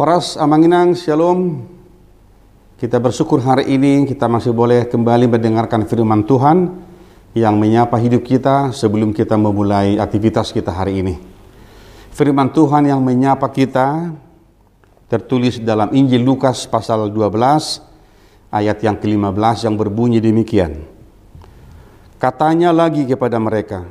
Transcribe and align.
Horas 0.00 0.40
Amanginang, 0.40 0.96
Shalom. 0.96 1.60
Kita 2.80 2.96
bersyukur 2.96 3.36
hari 3.44 3.76
ini 3.76 4.08
kita 4.08 4.32
masih 4.32 4.48
boleh 4.48 4.88
kembali 4.88 5.28
mendengarkan 5.28 5.84
firman 5.84 6.24
Tuhan 6.24 6.72
yang 7.36 7.60
menyapa 7.60 8.00
hidup 8.00 8.24
kita 8.24 8.72
sebelum 8.72 9.12
kita 9.12 9.36
memulai 9.36 10.00
aktivitas 10.00 10.56
kita 10.56 10.72
hari 10.72 11.04
ini. 11.04 11.20
Firman 12.16 12.48
Tuhan 12.48 12.88
yang 12.88 13.04
menyapa 13.04 13.44
kita 13.52 14.16
tertulis 15.12 15.60
dalam 15.60 15.92
Injil 15.92 16.24
Lukas 16.24 16.64
pasal 16.64 17.12
12 17.12 17.36
ayat 18.56 18.80
yang 18.80 18.96
ke-15 18.96 19.68
yang 19.68 19.76
berbunyi 19.76 20.16
demikian. 20.16 20.80
Katanya 22.16 22.72
lagi 22.72 23.04
kepada 23.04 23.36
mereka, 23.36 23.84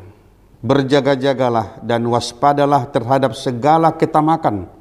berjaga-jagalah 0.66 1.86
dan 1.86 2.02
waspadalah 2.10 2.90
terhadap 2.90 3.38
segala 3.38 3.94
ketamakan. 3.94 4.79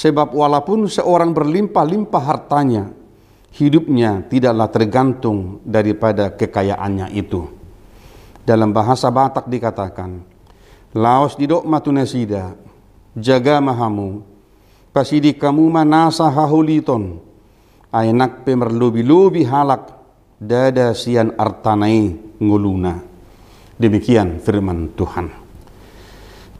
Sebab 0.00 0.32
walaupun 0.32 0.88
seorang 0.88 1.36
berlimpah-limpah 1.36 2.24
hartanya, 2.24 2.88
hidupnya 3.52 4.24
tidaklah 4.32 4.72
tergantung 4.72 5.60
daripada 5.60 6.32
kekayaannya 6.32 7.12
itu. 7.12 7.44
Dalam 8.40 8.72
bahasa 8.72 9.12
Batak 9.12 9.44
dikatakan, 9.52 10.24
Laos 10.96 11.36
didok 11.36 11.68
matunesida, 11.68 12.56
jaga 13.12 13.60
mahamu, 13.60 14.24
pasidi 14.88 15.36
kamu 15.36 15.68
manasa 15.68 16.32
hahuliton, 16.32 17.20
ainak 17.92 18.40
pemerlubi-lubi 18.48 19.44
halak, 19.44 20.00
dada 20.40 20.96
sian 20.96 21.36
artanai 21.36 22.16
nguluna. 22.40 23.04
Demikian 23.76 24.40
firman 24.40 24.96
Tuhan. 24.96 25.28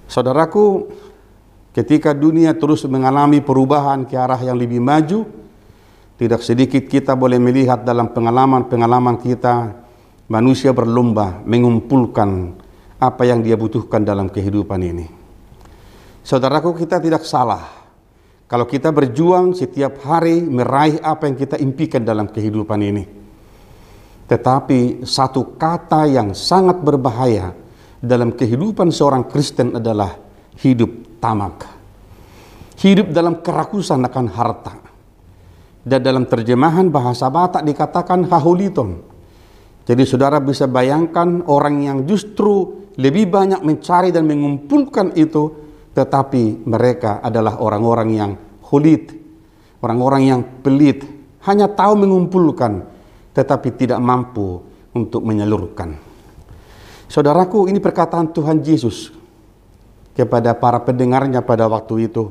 Saudaraku, 0.05 0.93
ketika 1.77 2.15
dunia 2.15 2.55
terus 2.56 2.87
mengalami 2.87 3.42
perubahan 3.42 4.06
ke 4.06 4.15
arah 4.19 4.38
yang 4.41 4.59
lebih 4.59 4.83
maju, 4.83 5.27
tidak 6.20 6.45
sedikit 6.45 6.84
kita 6.84 7.17
boleh 7.17 7.41
melihat 7.41 7.81
dalam 7.81 8.12
pengalaman-pengalaman 8.12 9.17
kita 9.19 9.72
manusia 10.28 10.70
berlomba 10.77 11.41
mengumpulkan 11.48 12.55
apa 13.00 13.22
yang 13.25 13.41
dia 13.41 13.56
butuhkan 13.56 14.05
dalam 14.05 14.28
kehidupan 14.28 14.80
ini. 14.84 15.06
Saudaraku, 16.20 16.77
kita 16.77 17.00
tidak 17.00 17.25
salah 17.25 17.80
kalau 18.50 18.67
kita 18.67 18.91
berjuang 18.91 19.55
setiap 19.55 20.02
hari 20.05 20.42
meraih 20.42 21.00
apa 21.00 21.30
yang 21.30 21.39
kita 21.39 21.56
impikan 21.56 22.02
dalam 22.02 22.28
kehidupan 22.28 22.80
ini. 22.83 23.05
Tetapi 24.27 25.06
satu 25.06 25.58
kata 25.58 26.06
yang 26.06 26.34
sangat 26.34 26.78
berbahaya 26.83 27.50
dalam 27.98 28.30
kehidupan 28.34 28.95
seorang 28.95 29.27
Kristen 29.27 29.75
adalah 29.78 30.30
hidup 30.59 31.20
tamak. 31.23 31.69
Hidup 32.81 33.12
dalam 33.12 33.45
kerakusan 33.45 34.01
akan 34.03 34.27
harta. 34.33 34.75
Dan 35.81 36.01
dalam 36.01 36.25
terjemahan 36.29 36.89
bahasa 36.89 37.29
Batak 37.29 37.65
dikatakan 37.65 38.29
hahuliton. 38.29 39.01
Jadi 39.84 40.03
saudara 40.05 40.41
bisa 40.41 40.69
bayangkan 40.69 41.45
orang 41.48 41.83
yang 41.84 41.98
justru 42.05 42.84
lebih 43.01 43.33
banyak 43.33 43.65
mencari 43.65 44.12
dan 44.12 44.29
mengumpulkan 44.29 45.17
itu, 45.17 45.51
tetapi 45.97 46.69
mereka 46.69 47.25
adalah 47.25 47.59
orang-orang 47.64 48.09
yang 48.12 48.33
hulit, 48.69 49.12
orang-orang 49.81 50.23
yang 50.29 50.41
pelit, 50.61 51.05
hanya 51.48 51.69
tahu 51.69 51.97
mengumpulkan, 51.97 52.85
tetapi 53.33 53.69
tidak 53.77 54.01
mampu 54.05 54.61
untuk 54.92 55.25
menyalurkan. 55.25 55.97
Saudaraku, 57.11 57.67
ini 57.67 57.83
perkataan 57.83 58.31
Tuhan 58.31 58.62
Yesus 58.62 59.20
kepada 60.14 60.56
para 60.56 60.80
pendengarnya 60.83 61.42
pada 61.42 61.66
waktu 61.66 62.11
itu. 62.11 62.30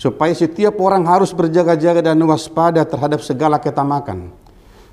Supaya 0.00 0.32
setiap 0.32 0.80
orang 0.80 1.04
harus 1.04 1.30
berjaga-jaga 1.36 2.00
dan 2.00 2.20
waspada 2.24 2.82
terhadap 2.88 3.20
segala 3.20 3.60
ketamakan. 3.60 4.32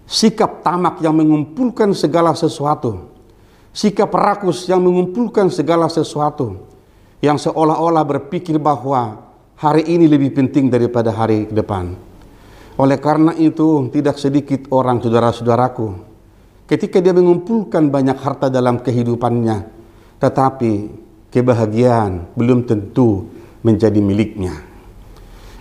Sikap 0.03 0.63
tamak 0.63 0.99
yang 0.99 1.15
mengumpulkan 1.15 1.95
segala 1.95 2.35
sesuatu. 2.35 3.11
Sikap 3.71 4.11
rakus 4.11 4.67
yang 4.67 4.83
mengumpulkan 4.83 5.47
segala 5.47 5.87
sesuatu. 5.87 6.67
Yang 7.23 7.49
seolah-olah 7.49 8.03
berpikir 8.03 8.59
bahwa 8.59 9.31
hari 9.55 9.87
ini 9.87 10.11
lebih 10.11 10.35
penting 10.35 10.67
daripada 10.67 11.15
hari 11.15 11.47
depan 11.47 12.07
oleh 12.77 13.01
karena 13.01 13.33
itu, 13.33 13.89
tidak 13.89 14.21
sedikit 14.21 14.69
orang 14.69 15.01
saudara-saudaraku, 15.01 15.97
ketika 16.69 17.01
dia 17.01 17.09
mengumpulkan 17.09 17.89
banyak 17.89 18.21
harta 18.21 18.53
dalam 18.53 18.77
kehidupannya, 18.85 19.65
tetapi 20.21 20.73
kebahagiaan 21.37 22.33
belum 22.33 22.65
tentu 22.65 23.29
menjadi 23.61 24.01
miliknya. 24.01 24.57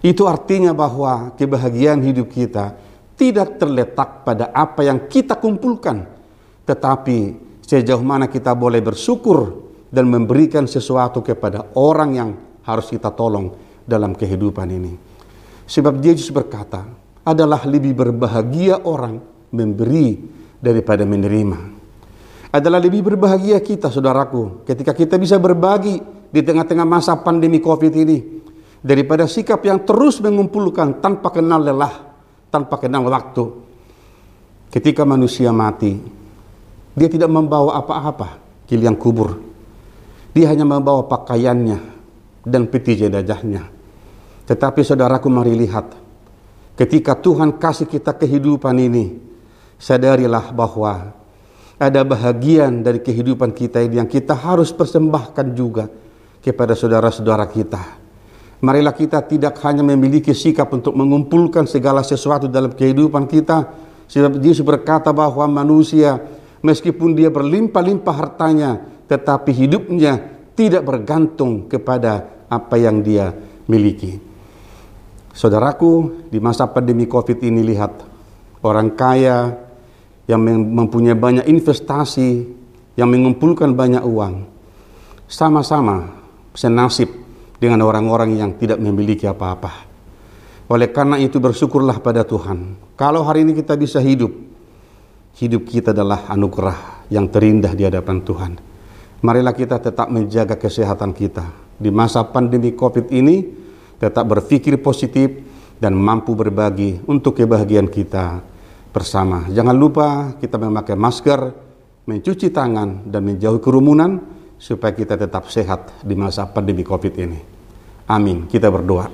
Itu 0.00 0.25
artinya 0.25 0.72
bahwa 0.72 1.37
kebahagiaan 1.37 2.00
hidup 2.00 2.32
kita 2.32 2.72
tidak 3.12 3.60
terletak 3.60 4.25
pada 4.25 4.48
apa 4.56 4.88
yang 4.88 5.04
kita 5.04 5.37
kumpulkan, 5.37 6.09
tetapi 6.64 7.37
sejauh 7.60 8.00
mana 8.00 8.25
kita 8.25 8.56
boleh 8.56 8.81
bersyukur 8.81 9.69
dan 9.92 10.09
memberikan 10.09 10.64
sesuatu 10.64 11.20
kepada 11.20 11.76
orang 11.76 12.10
yang 12.16 12.31
harus 12.64 12.88
kita 12.88 13.12
tolong 13.12 13.53
dalam 13.84 14.16
kehidupan 14.16 14.69
ini. 14.72 14.93
Sebab 15.69 16.00
Yesus 16.00 16.32
berkata, 16.32 16.88
adalah 17.26 17.66
lebih 17.66 17.93
berbahagia 17.93 18.87
orang 18.87 19.19
memberi 19.50 20.14
daripada 20.62 21.03
menerima. 21.03 21.75
Adalah 22.54 22.78
lebih 22.78 23.02
berbahagia 23.02 23.58
kita, 23.58 23.90
saudaraku, 23.90 24.66
ketika 24.66 24.94
kita 24.94 25.18
bisa 25.18 25.36
berbagi 25.36 25.98
di 26.30 26.40
tengah-tengah 26.42 26.86
masa 26.86 27.18
pandemi 27.18 27.58
COVID 27.58 27.92
ini, 27.96 28.18
daripada 28.80 29.26
sikap 29.26 29.62
yang 29.66 29.82
terus 29.82 30.22
mengumpulkan 30.22 31.02
tanpa 31.02 31.34
kenal 31.34 31.62
lelah, 31.62 31.94
tanpa 32.50 32.78
kenal 32.78 33.06
waktu. 33.10 33.44
Ketika 34.70 35.02
manusia 35.02 35.50
mati, 35.50 35.98
dia 36.94 37.08
tidak 37.10 37.30
membawa 37.30 37.78
apa-apa 37.80 38.42
ke 38.66 38.78
liang 38.78 38.98
kubur. 38.98 39.38
Dia 40.36 40.52
hanya 40.52 40.68
membawa 40.68 41.06
pakaiannya 41.08 41.78
dan 42.44 42.68
peti 42.68 43.06
jenazahnya. 43.06 43.72
Tetapi 44.46 44.80
saudaraku 44.84 45.26
mari 45.32 45.56
lihat, 45.56 46.06
Ketika 46.76 47.16
Tuhan 47.16 47.56
kasih 47.56 47.88
kita 47.88 48.12
kehidupan 48.12 48.76
ini, 48.76 49.16
sadarilah 49.80 50.52
bahwa 50.52 51.16
ada 51.76 52.00
bahagian 52.04 52.81
dari 52.81 53.04
kehidupan 53.04 53.53
kita 53.53 53.84
ini 53.84 54.00
yang 54.00 54.09
kita 54.09 54.32
harus 54.32 54.72
persembahkan 54.72 55.53
juga 55.53 55.92
kepada 56.41 56.72
saudara-saudara 56.72 57.44
kita. 57.53 57.82
Marilah 58.64 58.97
kita 58.97 59.20
tidak 59.20 59.60
hanya 59.69 59.84
memiliki 59.84 60.32
sikap 60.32 60.72
untuk 60.72 60.97
mengumpulkan 60.97 61.69
segala 61.69 62.00
sesuatu 62.00 62.48
dalam 62.48 62.72
kehidupan 62.72 63.28
kita. 63.28 63.69
Sebab 64.09 64.41
Yesus 64.41 64.64
berkata 64.64 65.12
bahwa 65.12 65.44
manusia 65.44 66.16
meskipun 66.64 67.12
dia 67.12 67.28
berlimpah-limpah 67.28 68.16
hartanya, 68.16 68.81
tetapi 69.10 69.53
hidupnya 69.53 70.25
tidak 70.56 70.88
bergantung 70.88 71.69
kepada 71.69 72.25
apa 72.48 72.81
yang 72.81 73.04
dia 73.04 73.37
miliki. 73.69 74.16
Saudaraku, 75.37 76.25
di 76.32 76.41
masa 76.41 76.64
pandemi 76.64 77.04
COVID 77.04 77.44
ini 77.44 77.60
lihat 77.60 77.93
orang 78.64 78.97
kaya 78.97 79.66
yang 80.26 80.42
mempunyai 80.47 81.14
banyak 81.14 81.47
investasi, 81.47 82.47
yang 82.98 83.09
mengumpulkan 83.10 83.75
banyak 83.78 84.03
uang, 84.03 84.47
sama-sama 85.31 86.10
senasib 86.54 87.10
dengan 87.62 87.87
orang-orang 87.87 88.34
yang 88.34 88.50
tidak 88.59 88.82
memiliki 88.82 89.25
apa-apa. 89.31 89.87
Oleh 90.66 90.91
karena 90.91 91.14
itu 91.22 91.38
bersyukurlah 91.38 92.03
pada 92.03 92.26
Tuhan. 92.26 92.75
Kalau 92.98 93.22
hari 93.22 93.47
ini 93.47 93.54
kita 93.54 93.78
bisa 93.78 94.03
hidup, 94.03 94.34
hidup 95.38 95.62
kita 95.62 95.94
adalah 95.94 96.26
anugerah 96.26 97.06
yang 97.06 97.31
terindah 97.31 97.70
di 97.78 97.87
hadapan 97.87 98.19
Tuhan. 98.26 98.53
Marilah 99.22 99.54
kita 99.54 99.78
tetap 99.78 100.10
menjaga 100.10 100.58
kesehatan 100.58 101.14
kita. 101.14 101.47
Di 101.78 101.94
masa 101.94 102.26
pandemi 102.26 102.75
COVID 102.75 103.14
ini, 103.14 103.47
tetap 104.03 104.26
berpikir 104.26 104.75
positif 104.82 105.38
dan 105.78 105.94
mampu 105.94 106.34
berbagi 106.34 106.99
untuk 107.06 107.38
kebahagiaan 107.38 107.87
kita 107.87 108.56
bersama. 108.96 109.44
Jangan 109.52 109.76
lupa 109.76 110.32
kita 110.40 110.56
memakai 110.56 110.96
masker, 110.96 111.52
mencuci 112.08 112.48
tangan 112.48 113.04
dan 113.04 113.28
menjauhi 113.28 113.60
kerumunan 113.60 114.25
supaya 114.56 114.96
kita 114.96 115.20
tetap 115.20 115.52
sehat 115.52 116.00
di 116.00 116.16
masa 116.16 116.48
pandemi 116.48 116.81
Covid 116.81 117.12
ini. 117.20 117.40
Amin. 118.08 118.48
Kita 118.48 118.72
berdoa. 118.72 119.12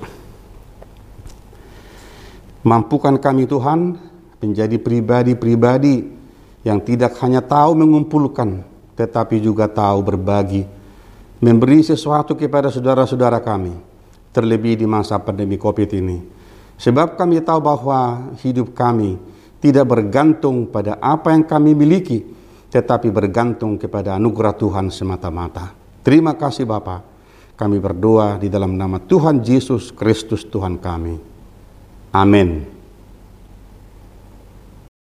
Mampukan 2.63 3.19
kami 3.19 3.43
Tuhan 3.43 3.99
menjadi 4.39 4.79
pribadi-pribadi 4.79 6.07
yang 6.63 6.79
tidak 6.79 7.19
hanya 7.19 7.43
tahu 7.43 7.75
mengumpulkan 7.75 8.63
tetapi 8.95 9.43
juga 9.43 9.67
tahu 9.67 9.99
berbagi, 9.99 10.63
memberi 11.43 11.83
sesuatu 11.83 12.39
kepada 12.39 12.71
saudara-saudara 12.71 13.43
kami 13.43 13.75
terlebih 14.31 14.79
di 14.79 14.87
masa 14.87 15.19
pandemi 15.19 15.59
COVID 15.59 15.89
ini. 15.91 16.23
Sebab 16.79 17.19
kami 17.19 17.43
tahu 17.43 17.59
bahwa 17.59 18.31
hidup 18.39 18.71
kami 18.71 19.32
tidak 19.63 19.87
bergantung 19.87 20.67
pada 20.67 20.99
apa 20.99 21.31
yang 21.31 21.47
kami 21.47 21.71
miliki, 21.71 22.19
tetapi 22.67 23.07
bergantung 23.15 23.79
kepada 23.79 24.19
anugerah 24.19 24.59
Tuhan 24.59 24.91
semata-mata. 24.91 25.71
Terima 26.03 26.35
kasih 26.35 26.67
Bapak. 26.67 27.15
Kami 27.55 27.79
berdoa 27.79 28.35
di 28.35 28.51
dalam 28.51 28.75
nama 28.75 28.99
Tuhan 28.99 29.39
Yesus 29.39 29.95
Kristus 29.95 30.43
Tuhan 30.43 30.83
kami. 30.83 31.15
Amin. 32.11 32.72